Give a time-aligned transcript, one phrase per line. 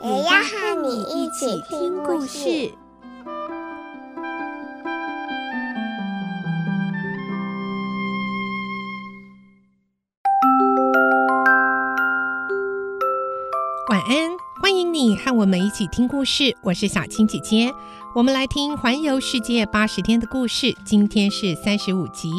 [0.00, 2.72] 也要和你一起听故事。
[13.90, 14.30] 晚安，
[14.62, 16.56] 欢迎你和我们一起听故事。
[16.62, 17.72] 我是小青姐姐，
[18.14, 20.72] 我们来听环游世界八十天的故事。
[20.84, 22.30] 今天是三十五集。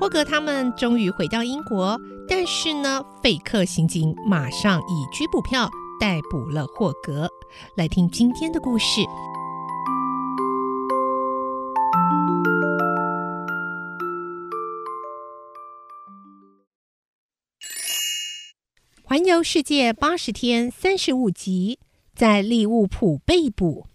[0.00, 1.96] 霍格他们终于回到英国，
[2.28, 7.28] 但是呢，费克刑警马上以拘捕票逮捕了霍格。
[7.76, 9.00] 来听今天的故事。
[19.02, 21.78] 环游世界八十天三十五集，
[22.14, 23.86] 在利物浦被捕。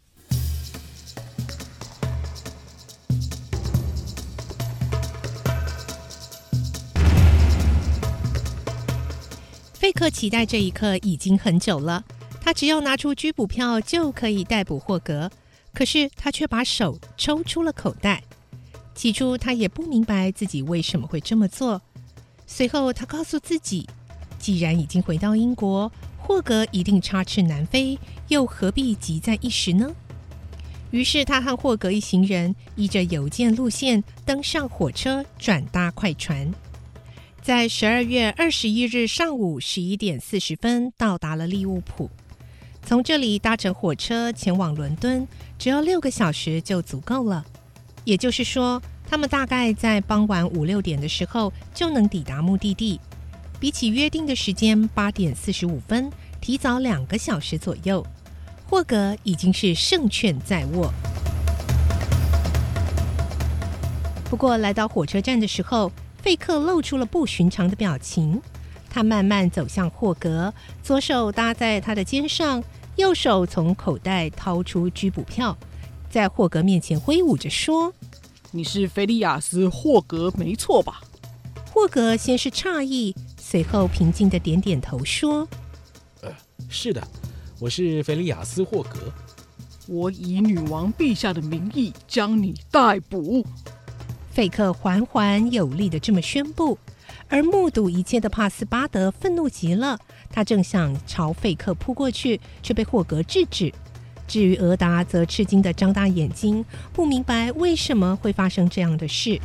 [9.82, 12.04] 费克期待这一刻已经很久了，
[12.40, 15.28] 他只要拿出拘捕票就可以逮捕霍格。
[15.74, 18.22] 可是他却把手抽出了口袋。
[18.94, 21.82] 起初他也不明白自己为什么会这么做。
[22.46, 23.90] 随后他告诉自己。
[24.38, 29.92] 既然已经回到英国，霍格一定插翅难飞，又何必急在一时呢？
[30.92, 36.54] 于是他和霍格一行人依着邮件路线登上火车，转搭快船，
[37.44, 42.08] 在十二月二十一日上午十一点四十分到达了利物浦。
[42.86, 47.44] 从这里搭乘火车前往伦敦，只要六个小时就足够了。
[48.04, 53.00] 也就是说，他们大概在傍晚五六点的时候就能抵达目的地。
[53.60, 58.06] 比起约定的时间八点四十五分，提早两个小时左右，
[58.70, 60.94] 霍格已经是胜券在握。
[64.30, 68.42] 不过来到火车站的时候，费克露出了不寻常的表情。
[68.90, 72.62] 他慢慢走向霍格，左手搭在他的肩上，
[72.98, 75.58] 右手从口袋掏出拘捕票，
[76.10, 77.94] 在霍格面前挥舞着说
[78.52, 81.02] ：“你是菲利亚斯·霍格，没错吧？”
[81.74, 83.16] 霍格先是诧异。
[83.40, 85.48] 随后平静的点点头说
[86.22, 86.30] ：“呃，
[86.70, 87.02] 是的，
[87.60, 89.00] 我是菲利亚斯·霍格。
[89.88, 93.46] 我以女王陛下的名义将你逮捕。”
[94.32, 96.78] 费克缓缓有力地这么宣布，
[97.28, 100.00] 而目睹一切的帕斯巴德愤怒极了，
[100.30, 103.72] 他正想朝费克扑过去，却被霍格制止。
[104.28, 109.38] 至于俄达，则吃惊地张大眼睛，不明白为什么会发生这样的事。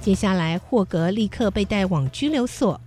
[0.00, 2.80] 接下来，霍格立刻被带往拘留所。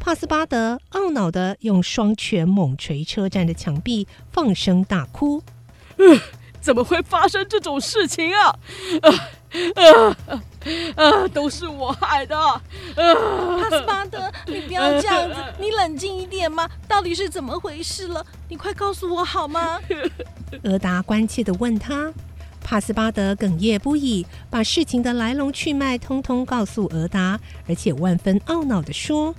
[0.00, 5.42] 帕斯巴德懊恼地用双拳猛捶车站的墙壁，放声大哭
[5.98, 6.04] ：“呃，
[6.66, 8.58] 怎么会发生这种事情啊？
[9.02, 10.42] 啊啊
[10.96, 11.28] 啊！
[11.28, 12.36] 都是我害的！
[12.36, 12.60] 啊，
[12.96, 14.18] 帕斯巴德，
[14.48, 16.68] 你不要这样子，你冷静一点嘛。
[16.88, 18.26] 到底是怎么回事了？
[18.48, 19.78] 你快告诉我好吗？”
[20.64, 22.12] 俄达关切的问他。
[22.64, 27.38] 帕斯巴德哽咽不已，把事情的来龙去脉通通告诉俄达，
[27.68, 29.32] 而且万分懊恼地说：“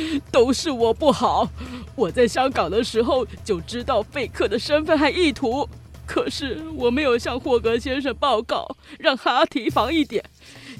[0.30, 1.50] 都是我不好，
[1.96, 5.68] 我在香港的时候就知道费克的身份和意图，
[6.10, 8.66] 可是我没有向霍格先生报告，
[8.98, 10.24] 让他提防一点。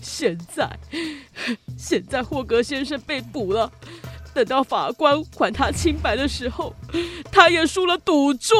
[0.02, 0.68] 现在，
[1.78, 3.70] 现在霍格先生被捕了，
[4.34, 6.74] 等到法官还他清白的时候，
[7.30, 8.52] 他也输了赌注。”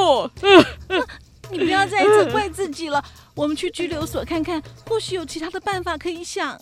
[1.51, 3.05] 你不要再责怪自己了，
[3.35, 6.57] 我们去拘留所看看，或许有其他的办法可以想。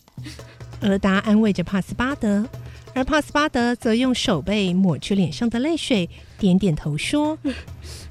[0.80, 2.48] 俄达安慰着帕斯巴德，
[2.94, 6.08] 而帕斯巴德则用手背抹去脸上的泪水，
[6.38, 7.36] 点点头说：“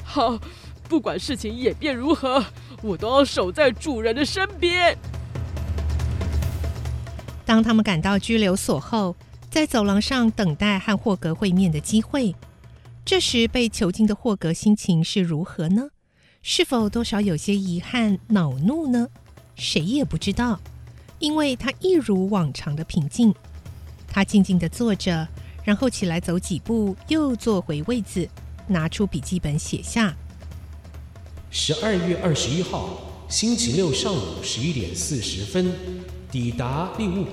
[0.06, 0.40] 好，
[0.88, 2.44] 不管事情演变如何，
[2.82, 4.98] 我都要守在主人的身边。”
[7.46, 9.16] 当他们赶到拘留所后，
[9.50, 12.36] 在走廊上等待和霍格会面的机会。
[13.06, 15.90] 这时被囚禁的霍格心情是如何呢？
[16.42, 19.08] 是否多少有些遗憾、恼怒呢？
[19.56, 20.60] 谁也不知道，
[21.20, 23.34] 因为他一如往常的平静。
[24.10, 25.28] 他静静地坐着，
[25.64, 28.28] 然后起来走几步，又坐回位子，
[28.68, 30.14] 拿出笔记本写下：
[31.50, 33.00] 十二月二十一号，
[33.30, 35.72] 星期六上午十一点四十分，
[36.30, 37.32] 抵达利物浦。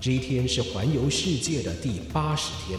[0.00, 2.78] 这一天是环游世界的第八十天。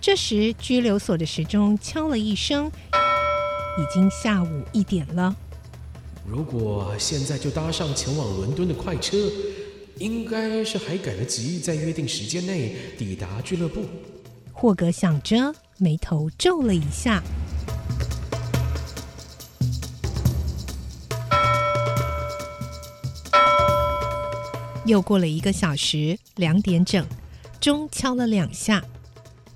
[0.00, 2.72] 这时，拘留所的时钟敲了一声，
[3.78, 5.36] 已经下午一点了。
[6.26, 9.30] 如果现在就搭上前往伦敦的快车，
[9.98, 13.84] 应该是还赶得及在约定时间内抵达俱乐部。
[14.52, 17.22] 霍格想着，眉头皱了一下。
[24.84, 27.06] 又过了一个小时，两点整，
[27.60, 28.82] 钟敲了两下。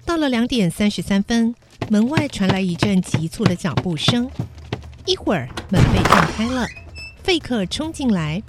[0.04, 1.52] 到了两点三十三分，
[1.90, 4.30] 门外传来一阵急促的脚步声。
[5.04, 6.64] 一会儿，门被撞开了，
[7.24, 8.40] 费克冲进来，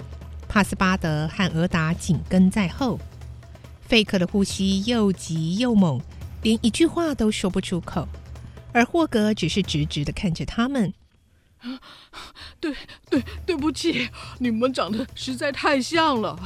[0.48, 2.98] 帕斯巴德和俄达紧跟在后。
[3.80, 6.00] 费克的呼吸又急又猛，
[6.42, 8.06] 连一句话都说不出口，
[8.72, 10.92] 而霍格只是直直地看着他们。
[12.60, 12.74] 对
[13.08, 14.08] 对，对不起，
[14.38, 16.38] 你们长得实在太像了。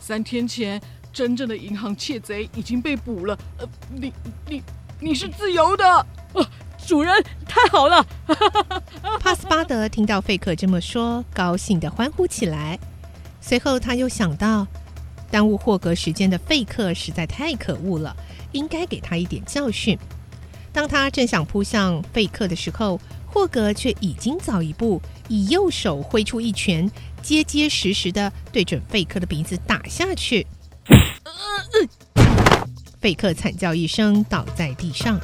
[0.00, 0.80] 三天前，
[1.12, 3.38] 真正的银行窃贼已经被捕了。
[3.58, 4.12] 呃，你
[4.48, 4.62] 你
[5.00, 6.06] 你是自由的。
[6.32, 6.46] 呃，
[6.86, 8.04] 主人，太好了！
[9.20, 12.78] 帕斯巴德听到费克这么说，高兴地欢呼起来。
[13.40, 14.66] 随后他又想到，
[15.30, 18.16] 耽误霍格时间的费克实在太可恶了，
[18.52, 19.98] 应该给他一点教训。
[20.72, 23.00] 当他正想扑向费克的时候，
[23.32, 26.90] 霍格却已经早一步，以右手挥出一拳，
[27.22, 30.46] 结结实实的对准费克的鼻子打下去。
[33.00, 35.18] 费克惨叫一声，倒在地上。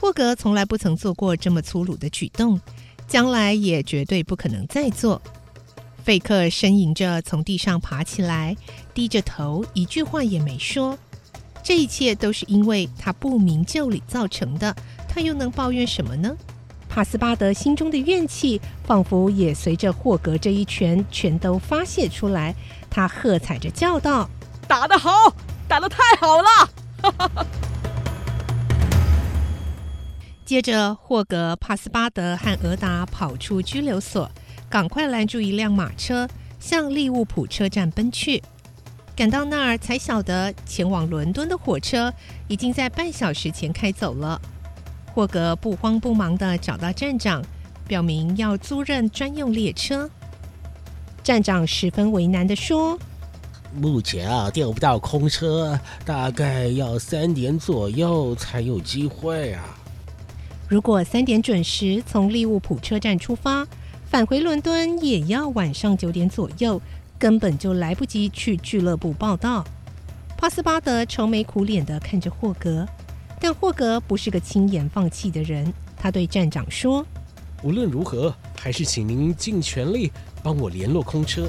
[0.00, 2.60] 霍格从来不曾做过这么粗鲁的举动，
[3.06, 5.20] 将来也绝对不可能再做。
[6.02, 8.56] 费克呻吟着从地上爬起来，
[8.92, 10.98] 低着头，一句话也没说。
[11.64, 14.76] 这一切都是因为他不明就里造成的，
[15.08, 16.36] 他又能抱怨什么呢？
[16.90, 22.54] 帕斯巴德心中的怨气仿佛也随着霍格这一拳全都发泄出来，
[22.90, 24.28] 他喝彩着叫道
[24.68, 25.34] ：“打得好，
[25.66, 26.48] 打得太好了！”
[30.44, 34.30] 接着，霍格、帕斯巴德和俄达跑出拘留所，
[34.68, 36.28] 赶快拦住一辆马车，
[36.60, 38.42] 向利物浦车站奔去。
[39.16, 42.12] 赶到那儿，才晓得前往伦敦的火车
[42.48, 44.40] 已经在半小时前开走了。
[45.14, 47.40] 霍格不慌不忙地找到站长，
[47.86, 50.10] 表明要租任专用列车。
[51.22, 52.98] 站长十分为难地说
[53.80, 59.62] ：“目前啊，订不到空车，大概要三点左右才有机会啊。
[60.68, 63.64] 如果三点准时从利物浦车站出发，
[64.10, 66.82] 返回伦敦也要晚上九点左右。”
[67.18, 69.64] 根本就来不及去俱乐部报道。
[70.36, 72.86] 帕斯巴德愁眉苦脸地看着霍格，
[73.40, 75.72] 但霍格不是个轻言放弃的人。
[75.96, 77.04] 他对站长说
[77.62, 80.12] ：“无论如何，还是请您尽全力
[80.42, 81.48] 帮我联络空车。”